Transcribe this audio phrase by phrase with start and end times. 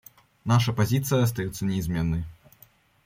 [0.45, 2.23] Наша позиция остается неизменной.